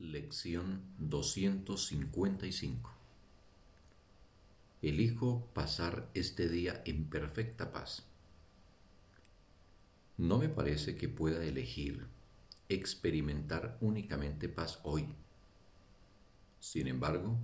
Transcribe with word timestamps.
Lección 0.00 0.80
255 1.00 2.94
Elijo 4.80 5.48
pasar 5.52 6.08
este 6.14 6.48
día 6.48 6.80
en 6.86 7.06
perfecta 7.06 7.72
paz. 7.72 8.06
No 10.16 10.38
me 10.38 10.48
parece 10.48 10.94
que 10.94 11.08
pueda 11.08 11.44
elegir 11.44 12.06
experimentar 12.68 13.76
únicamente 13.80 14.48
paz 14.48 14.78
hoy. 14.84 15.08
Sin 16.60 16.86
embargo, 16.86 17.36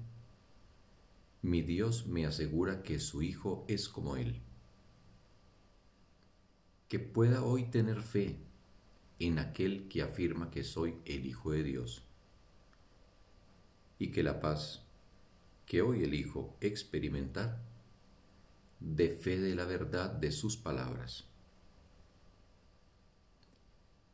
mi 1.43 1.61
Dios 1.63 2.07
me 2.07 2.25
asegura 2.25 2.85
que 2.85 3.01
su 3.01 3.23
Hijo 3.23 3.65
es 3.67 3.89
como 3.89 4.15
Él. 4.15 4.41
Que 6.87 7.01
pueda 7.01 7.43
hoy 7.43 7.65
tener 7.65 8.01
fe 8.01 8.37
en 9.19 9.41
aquel 9.41 9.89
que 9.89 10.03
afirma 10.03 10.53
que 10.53 10.63
soy 10.63 10.95
el 11.05 11.27
Hijo 11.27 11.51
de 11.51 11.65
Dios 11.65 12.05
y 13.99 14.11
que 14.11 14.23
la 14.23 14.41
paz 14.41 14.83
que 15.67 15.83
hoy 15.83 16.05
elijo 16.05 16.57
experimentar 16.61 17.59
de 18.81 19.09
fe 19.11 19.39
de 19.39 19.55
la 19.55 19.65
verdad 19.65 20.11
de 20.11 20.31
sus 20.31 20.57
palabras. 20.57 21.25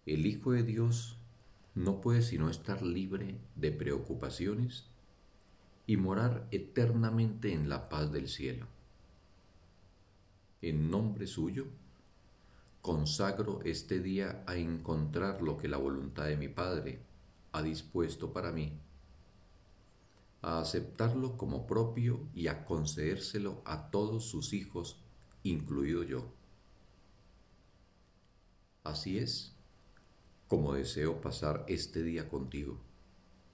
El 0.06 0.26
Hijo 0.26 0.52
de 0.52 0.62
Dios 0.62 1.16
no 1.74 2.00
puede 2.00 2.22
sino 2.22 2.50
estar 2.50 2.82
libre 2.82 3.36
de 3.56 3.72
preocupaciones 3.72 4.86
y 5.86 5.96
morar 5.96 6.46
eternamente 6.50 7.52
en 7.52 7.68
la 7.68 7.88
paz 7.88 8.12
del 8.12 8.28
cielo. 8.28 8.66
En 10.62 10.90
nombre 10.90 11.26
suyo, 11.26 11.66
consagro 12.82 13.60
este 13.64 14.00
día 14.00 14.44
a 14.46 14.56
encontrar 14.56 15.42
lo 15.42 15.56
que 15.56 15.68
la 15.68 15.78
voluntad 15.78 16.26
de 16.26 16.36
mi 16.36 16.48
Padre 16.48 17.00
ha 17.52 17.62
dispuesto 17.62 18.32
para 18.32 18.52
mí 18.52 18.72
a 20.42 20.58
aceptarlo 20.58 21.36
como 21.36 21.66
propio 21.66 22.28
y 22.34 22.48
a 22.48 22.64
concedérselo 22.64 23.62
a 23.64 23.90
todos 23.90 24.24
sus 24.30 24.52
hijos, 24.52 25.02
incluido 25.42 26.02
yo. 26.02 26.32
Así 28.82 29.18
es 29.18 29.54
como 30.48 30.74
deseo 30.74 31.20
pasar 31.20 31.64
este 31.68 32.02
día 32.02 32.28
contigo, 32.28 32.80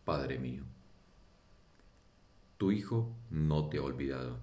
Padre 0.05 0.39
mío. 0.39 0.65
Tu 2.57 2.73
Hijo 2.73 3.15
no 3.29 3.69
te 3.69 3.79
ha 3.79 3.83
olvidado. 3.83 4.39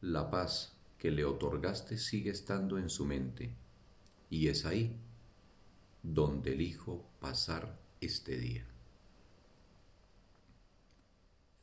La 0.00 0.30
paz 0.30 0.76
que 0.96 1.10
le 1.10 1.24
otorgaste 1.24 1.98
sigue 1.98 2.30
estando 2.30 2.78
en 2.78 2.88
su 2.88 3.04
mente 3.04 3.56
y 4.30 4.46
es 4.46 4.64
ahí 4.64 4.96
donde 6.04 6.52
elijo 6.52 7.04
pasar 7.18 7.76
este 8.00 8.36
día. 8.36 8.77